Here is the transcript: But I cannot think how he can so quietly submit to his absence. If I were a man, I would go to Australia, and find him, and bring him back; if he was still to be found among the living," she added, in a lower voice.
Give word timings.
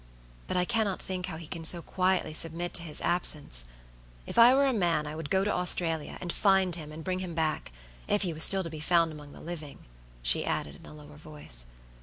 But 0.47 0.57
I 0.57 0.65
cannot 0.65 0.99
think 0.99 1.27
how 1.27 1.37
he 1.37 1.45
can 1.45 1.63
so 1.63 1.83
quietly 1.83 2.33
submit 2.33 2.73
to 2.73 2.81
his 2.81 3.01
absence. 3.01 3.65
If 4.25 4.39
I 4.39 4.55
were 4.55 4.65
a 4.65 4.73
man, 4.73 5.05
I 5.05 5.13
would 5.15 5.29
go 5.29 5.43
to 5.43 5.53
Australia, 5.53 6.17
and 6.19 6.33
find 6.33 6.73
him, 6.73 6.91
and 6.91 7.03
bring 7.03 7.19
him 7.19 7.35
back; 7.35 7.71
if 8.07 8.23
he 8.23 8.33
was 8.33 8.43
still 8.43 8.63
to 8.63 8.69
be 8.71 8.79
found 8.79 9.11
among 9.11 9.33
the 9.33 9.39
living," 9.41 9.85
she 10.23 10.43
added, 10.43 10.75
in 10.77 10.87
a 10.87 10.93
lower 10.95 11.17
voice. 11.17 11.67